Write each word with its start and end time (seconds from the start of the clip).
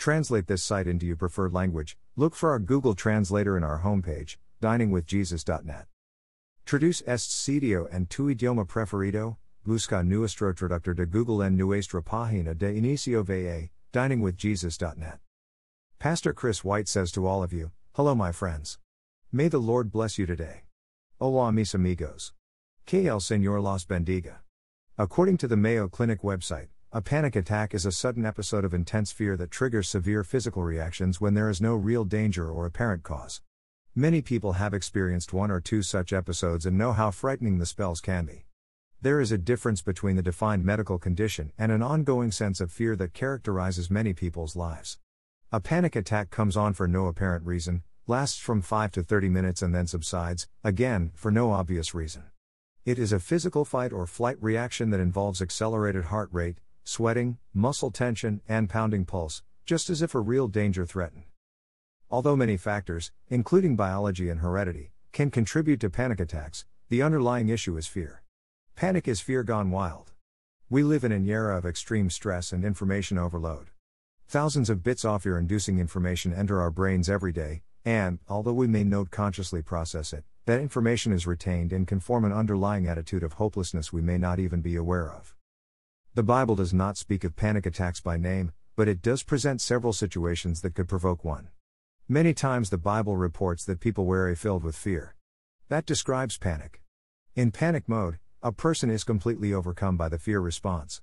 Translate 0.00 0.46
this 0.46 0.62
site 0.62 0.86
into 0.86 1.04
your 1.04 1.16
preferred 1.16 1.52
language. 1.52 1.98
Look 2.16 2.34
for 2.34 2.52
our 2.52 2.58
Google 2.58 2.94
Translator 2.94 3.54
in 3.58 3.62
our 3.62 3.82
homepage, 3.82 4.38
diningwithjesus.net. 4.62 5.84
Traduce 6.64 7.02
este 7.06 7.30
sitio 7.30 7.86
en 7.92 8.06
tu 8.06 8.34
idioma 8.34 8.66
preferido, 8.66 9.36
busca 9.62 10.02
nuestro 10.02 10.54
traductor 10.54 10.96
de 10.96 11.04
Google 11.04 11.42
en 11.42 11.58
nuestra 11.58 12.00
página 12.00 12.56
de 12.56 12.72
inicio 12.72 13.22
va, 13.22 13.68
diningwithjesus.net. 13.92 15.18
Pastor 15.98 16.32
Chris 16.32 16.64
White 16.64 16.88
says 16.88 17.12
to 17.12 17.26
all 17.26 17.42
of 17.42 17.52
you, 17.52 17.70
Hello, 17.92 18.14
my 18.14 18.32
friends. 18.32 18.78
May 19.30 19.48
the 19.48 19.58
Lord 19.58 19.92
bless 19.92 20.16
you 20.16 20.24
today. 20.24 20.62
Hola, 21.20 21.52
mis 21.52 21.74
amigos. 21.74 22.32
Que 22.86 23.06
el 23.06 23.20
Señor 23.20 23.62
los 23.62 23.84
bendiga. 23.84 24.36
According 24.96 25.36
to 25.36 25.46
the 25.46 25.58
Mayo 25.58 25.88
Clinic 25.88 26.22
website, 26.22 26.68
a 26.92 27.00
panic 27.00 27.36
attack 27.36 27.72
is 27.72 27.86
a 27.86 27.92
sudden 27.92 28.26
episode 28.26 28.64
of 28.64 28.74
intense 28.74 29.12
fear 29.12 29.36
that 29.36 29.52
triggers 29.52 29.88
severe 29.88 30.24
physical 30.24 30.64
reactions 30.64 31.20
when 31.20 31.34
there 31.34 31.48
is 31.48 31.60
no 31.60 31.76
real 31.76 32.04
danger 32.04 32.50
or 32.50 32.66
apparent 32.66 33.04
cause. 33.04 33.42
Many 33.94 34.20
people 34.22 34.54
have 34.54 34.74
experienced 34.74 35.32
one 35.32 35.52
or 35.52 35.60
two 35.60 35.82
such 35.82 36.12
episodes 36.12 36.66
and 36.66 36.76
know 36.76 36.92
how 36.92 37.12
frightening 37.12 37.58
the 37.58 37.66
spells 37.66 38.00
can 38.00 38.24
be. 38.24 38.46
There 39.00 39.20
is 39.20 39.30
a 39.30 39.38
difference 39.38 39.82
between 39.82 40.16
the 40.16 40.22
defined 40.22 40.64
medical 40.64 40.98
condition 40.98 41.52
and 41.56 41.70
an 41.70 41.80
ongoing 41.80 42.32
sense 42.32 42.60
of 42.60 42.72
fear 42.72 42.96
that 42.96 43.14
characterizes 43.14 43.88
many 43.88 44.12
people's 44.12 44.56
lives. 44.56 44.98
A 45.52 45.60
panic 45.60 45.94
attack 45.94 46.30
comes 46.30 46.56
on 46.56 46.74
for 46.74 46.88
no 46.88 47.06
apparent 47.06 47.46
reason, 47.46 47.84
lasts 48.08 48.40
from 48.40 48.62
5 48.62 48.90
to 48.92 49.04
30 49.04 49.28
minutes 49.28 49.62
and 49.62 49.72
then 49.72 49.86
subsides, 49.86 50.48
again, 50.64 51.12
for 51.14 51.30
no 51.30 51.52
obvious 51.52 51.94
reason. 51.94 52.24
It 52.84 52.98
is 52.98 53.12
a 53.12 53.20
physical 53.20 53.64
fight 53.64 53.92
or 53.92 54.08
flight 54.08 54.38
reaction 54.40 54.90
that 54.90 54.98
involves 54.98 55.40
accelerated 55.40 56.06
heart 56.06 56.30
rate, 56.32 56.58
sweating, 56.90 57.38
muscle 57.54 57.92
tension, 57.92 58.40
and 58.48 58.68
pounding 58.68 59.04
pulse, 59.04 59.44
just 59.64 59.88
as 59.88 60.02
if 60.02 60.12
a 60.12 60.18
real 60.18 60.48
danger 60.48 60.84
threatened. 60.84 61.22
Although 62.10 62.34
many 62.34 62.56
factors, 62.56 63.12
including 63.28 63.76
biology 63.76 64.28
and 64.28 64.40
heredity, 64.40 64.90
can 65.12 65.30
contribute 65.30 65.78
to 65.80 65.88
panic 65.88 66.18
attacks, 66.18 66.66
the 66.88 67.00
underlying 67.00 67.48
issue 67.48 67.76
is 67.76 67.86
fear. 67.86 68.24
Panic 68.74 69.06
is 69.06 69.20
fear 69.20 69.44
gone 69.44 69.70
wild. 69.70 70.10
We 70.68 70.82
live 70.82 71.04
in 71.04 71.12
an 71.12 71.28
era 71.28 71.56
of 71.56 71.64
extreme 71.64 72.10
stress 72.10 72.52
and 72.52 72.64
information 72.64 73.18
overload. 73.18 73.68
Thousands 74.26 74.68
of 74.68 74.82
bits 74.82 75.04
of 75.04 75.22
fear 75.22 75.38
inducing 75.38 75.78
information 75.78 76.34
enter 76.34 76.60
our 76.60 76.72
brains 76.72 77.08
every 77.08 77.32
day, 77.32 77.62
and, 77.84 78.18
although 78.28 78.52
we 78.52 78.66
may 78.66 78.82
not 78.82 79.12
consciously 79.12 79.62
process 79.62 80.12
it, 80.12 80.24
that 80.46 80.60
information 80.60 81.12
is 81.12 81.24
retained 81.24 81.72
and 81.72 81.86
can 81.86 82.00
form 82.00 82.24
an 82.24 82.32
underlying 82.32 82.88
attitude 82.88 83.22
of 83.22 83.34
hopelessness 83.34 83.92
we 83.92 84.02
may 84.02 84.18
not 84.18 84.40
even 84.40 84.60
be 84.60 84.74
aware 84.74 85.08
of. 85.08 85.36
The 86.12 86.24
Bible 86.24 86.56
does 86.56 86.74
not 86.74 86.96
speak 86.96 87.22
of 87.22 87.36
panic 87.36 87.66
attacks 87.66 88.00
by 88.00 88.16
name, 88.16 88.50
but 88.74 88.88
it 88.88 89.00
does 89.00 89.22
present 89.22 89.60
several 89.60 89.92
situations 89.92 90.60
that 90.62 90.74
could 90.74 90.88
provoke 90.88 91.24
one. 91.24 91.50
Many 92.08 92.34
times 92.34 92.70
the 92.70 92.78
Bible 92.78 93.16
reports 93.16 93.64
that 93.64 93.78
people 93.78 94.06
were 94.06 94.34
filled 94.34 94.64
with 94.64 94.74
fear. 94.74 95.14
That 95.68 95.86
describes 95.86 96.36
panic. 96.36 96.82
In 97.36 97.52
panic 97.52 97.88
mode, 97.88 98.18
a 98.42 98.50
person 98.50 98.90
is 98.90 99.04
completely 99.04 99.54
overcome 99.54 99.96
by 99.96 100.08
the 100.08 100.18
fear 100.18 100.40
response. 100.40 101.00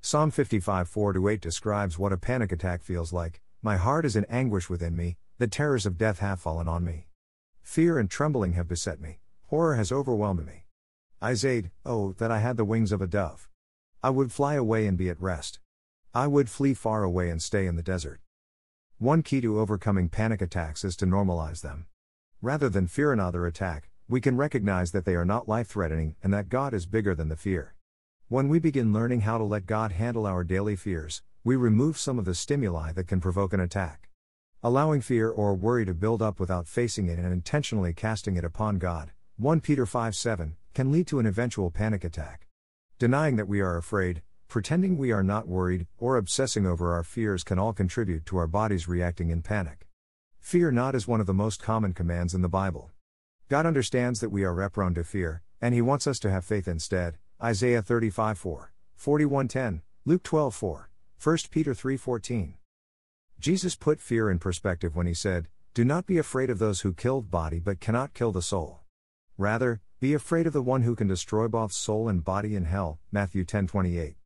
Psalm 0.00 0.30
55 0.30 0.88
4 0.88 1.28
8 1.28 1.40
describes 1.42 1.98
what 1.98 2.14
a 2.14 2.16
panic 2.16 2.50
attack 2.50 2.82
feels 2.82 3.12
like 3.12 3.42
My 3.60 3.76
heart 3.76 4.06
is 4.06 4.16
in 4.16 4.24
anguish 4.24 4.70
within 4.70 4.96
me, 4.96 5.18
the 5.36 5.48
terrors 5.48 5.84
of 5.84 5.98
death 5.98 6.20
have 6.20 6.40
fallen 6.40 6.66
on 6.66 6.82
me. 6.82 7.08
Fear 7.60 7.98
and 7.98 8.10
trembling 8.10 8.54
have 8.54 8.68
beset 8.68 9.02
me, 9.02 9.18
horror 9.48 9.74
has 9.74 9.92
overwhelmed 9.92 10.46
me. 10.46 10.64
I 11.20 11.34
said, 11.34 11.70
oh, 11.84 12.12
that 12.12 12.30
I 12.30 12.38
had 12.38 12.56
the 12.56 12.64
wings 12.64 12.90
of 12.90 13.02
a 13.02 13.06
dove. 13.06 13.50
I 14.02 14.10
would 14.10 14.30
fly 14.30 14.54
away 14.54 14.86
and 14.86 14.96
be 14.96 15.08
at 15.08 15.20
rest. 15.20 15.58
I 16.14 16.26
would 16.26 16.48
flee 16.48 16.74
far 16.74 17.02
away 17.02 17.30
and 17.30 17.42
stay 17.42 17.66
in 17.66 17.76
the 17.76 17.82
desert. 17.82 18.20
One 18.98 19.22
key 19.22 19.40
to 19.40 19.58
overcoming 19.58 20.08
panic 20.08 20.40
attacks 20.40 20.84
is 20.84 20.96
to 20.96 21.06
normalize 21.06 21.60
them. 21.60 21.86
Rather 22.40 22.68
than 22.68 22.86
fear 22.86 23.12
another 23.12 23.46
attack, 23.46 23.90
we 24.08 24.20
can 24.20 24.36
recognize 24.36 24.92
that 24.92 25.04
they 25.04 25.14
are 25.14 25.24
not 25.24 25.48
life 25.48 25.68
threatening 25.68 26.14
and 26.22 26.32
that 26.32 26.48
God 26.48 26.72
is 26.72 26.86
bigger 26.86 27.14
than 27.14 27.28
the 27.28 27.36
fear. 27.36 27.74
When 28.28 28.48
we 28.48 28.58
begin 28.58 28.92
learning 28.92 29.22
how 29.22 29.38
to 29.38 29.44
let 29.44 29.66
God 29.66 29.92
handle 29.92 30.26
our 30.26 30.44
daily 30.44 30.76
fears, 30.76 31.22
we 31.42 31.56
remove 31.56 31.98
some 31.98 32.18
of 32.18 32.24
the 32.24 32.34
stimuli 32.34 32.92
that 32.92 33.08
can 33.08 33.20
provoke 33.20 33.52
an 33.52 33.60
attack. 33.60 34.08
Allowing 34.62 35.00
fear 35.00 35.28
or 35.28 35.54
worry 35.54 35.84
to 35.84 35.94
build 35.94 36.22
up 36.22 36.40
without 36.40 36.66
facing 36.66 37.08
it 37.08 37.18
and 37.18 37.32
intentionally 37.32 37.92
casting 37.92 38.36
it 38.36 38.44
upon 38.44 38.78
God, 38.78 39.12
1 39.36 39.60
Peter 39.60 39.86
5 39.86 40.16
7, 40.16 40.56
can 40.74 40.90
lead 40.90 41.06
to 41.08 41.18
an 41.18 41.26
eventual 41.26 41.70
panic 41.70 42.04
attack. 42.04 42.46
Denying 42.98 43.36
that 43.36 43.46
we 43.46 43.60
are 43.60 43.76
afraid, 43.76 44.22
pretending 44.48 44.96
we 44.96 45.12
are 45.12 45.22
not 45.22 45.46
worried, 45.46 45.86
or 45.98 46.16
obsessing 46.16 46.64
over 46.66 46.94
our 46.94 47.02
fears 47.02 47.44
can 47.44 47.58
all 47.58 47.74
contribute 47.74 48.24
to 48.24 48.38
our 48.38 48.46
bodies 48.46 48.88
reacting 48.88 49.28
in 49.28 49.42
panic. 49.42 49.86
Fear 50.40 50.72
not 50.72 50.94
is 50.94 51.06
one 51.06 51.20
of 51.20 51.26
the 51.26 51.34
most 51.34 51.62
common 51.62 51.92
commands 51.92 52.32
in 52.32 52.40
the 52.40 52.48
Bible. 52.48 52.90
God 53.50 53.66
understands 53.66 54.20
that 54.20 54.30
we 54.30 54.44
are 54.44 54.70
prone 54.70 54.94
to 54.94 55.04
fear, 55.04 55.42
and 55.60 55.74
He 55.74 55.82
wants 55.82 56.06
us 56.06 56.18
to 56.20 56.30
have 56.30 56.46
faith 56.46 56.66
instead. 56.66 57.18
Isaiah 57.42 57.82
35 57.82 58.38
4, 58.38 58.72
41 58.94 59.48
10, 59.48 59.82
Luke 60.06 60.22
12 60.22 60.54
4, 60.54 60.88
1 61.22 61.38
Peter 61.50 61.74
3 61.74 61.98
14. 61.98 62.54
Jesus 63.38 63.76
put 63.76 64.00
fear 64.00 64.30
in 64.30 64.38
perspective 64.38 64.96
when 64.96 65.06
he 65.06 65.12
said, 65.12 65.48
Do 65.74 65.84
not 65.84 66.06
be 66.06 66.16
afraid 66.16 66.48
of 66.48 66.58
those 66.58 66.80
who 66.80 66.94
killed 66.94 67.30
body 67.30 67.58
but 67.58 67.78
cannot 67.78 68.14
kill 68.14 68.32
the 68.32 68.40
soul. 68.40 68.80
Rather, 69.36 69.82
be 69.98 70.12
afraid 70.12 70.46
of 70.46 70.52
the 70.52 70.60
one 70.60 70.82
who 70.82 70.94
can 70.94 71.06
destroy 71.06 71.48
both 71.48 71.72
soul 71.72 72.06
and 72.06 72.22
body 72.22 72.54
in 72.54 72.66
hell. 72.66 72.98
Matthew 73.10 73.44
10:28. 73.44 74.16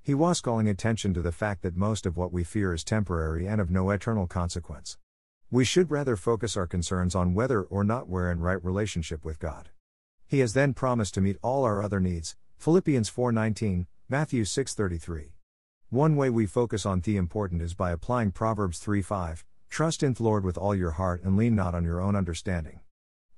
He 0.00 0.14
was 0.14 0.40
calling 0.40 0.68
attention 0.68 1.12
to 1.14 1.20
the 1.20 1.32
fact 1.32 1.62
that 1.62 1.76
most 1.76 2.06
of 2.06 2.16
what 2.16 2.32
we 2.32 2.44
fear 2.44 2.72
is 2.72 2.84
temporary 2.84 3.44
and 3.48 3.60
of 3.60 3.68
no 3.68 3.90
eternal 3.90 4.28
consequence. 4.28 4.98
We 5.50 5.64
should 5.64 5.90
rather 5.90 6.14
focus 6.14 6.56
our 6.56 6.68
concerns 6.68 7.16
on 7.16 7.34
whether 7.34 7.60
or 7.60 7.82
not 7.82 8.08
we're 8.08 8.30
in 8.30 8.38
right 8.38 8.64
relationship 8.64 9.24
with 9.24 9.40
God. 9.40 9.70
He 10.28 10.38
has 10.38 10.52
then 10.52 10.74
promised 10.74 11.14
to 11.14 11.20
meet 11.20 11.38
all 11.42 11.64
our 11.64 11.82
other 11.82 11.98
needs. 11.98 12.36
Philippians 12.56 13.08
4:19, 13.08 13.88
Matthew 14.08 14.44
6:33. 14.44 15.32
One 15.90 16.14
way 16.14 16.30
we 16.30 16.46
focus 16.46 16.86
on 16.86 17.00
the 17.00 17.16
important 17.16 17.62
is 17.62 17.74
by 17.74 17.90
applying 17.90 18.30
Proverbs 18.30 18.78
3:5, 18.78 19.44
trust 19.68 20.04
in 20.04 20.12
the 20.12 20.22
Lord 20.22 20.44
with 20.44 20.56
all 20.56 20.74
your 20.74 20.92
heart 20.92 21.24
and 21.24 21.36
lean 21.36 21.56
not 21.56 21.74
on 21.74 21.82
your 21.82 22.00
own 22.00 22.14
understanding. 22.14 22.78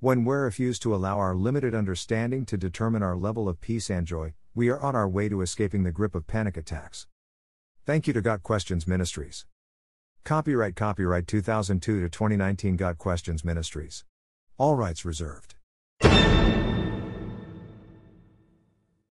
When 0.01 0.25
we 0.25 0.37
refuse 0.37 0.79
to 0.81 0.95
allow 0.95 1.19
our 1.19 1.35
limited 1.35 1.75
understanding 1.75 2.47
to 2.47 2.57
determine 2.57 3.03
our 3.03 3.17
level 3.17 3.49
of 3.49 3.61
peace 3.61 3.91
and 3.91 4.07
joy, 4.07 4.35
we 4.55 4.69
are 4.69 4.79
on 4.79 4.95
our 4.95 5.09
way 5.09 5.29
to 5.29 5.43
escaping 5.43 5.83
the 5.83 5.91
grip 5.91 6.15
of 6.15 6.29
panic 6.29 6.57
attacks. 6.57 7.09
Thank 7.85 8.07
you 8.07 8.13
to 8.13 8.23
Got 8.23 8.45
Questions 8.45 8.87
Ministries. 8.87 9.45
Copyright 10.25 10.77
Copyright 10.77 11.27
2002 11.27 12.01
to 12.01 12.09
2019 12.09 12.77
Got 12.77 12.97
Questions 12.99 13.45
Ministries. 13.45 14.05
All 14.57 14.77
rights 14.77 15.05
reserved. 15.05 15.57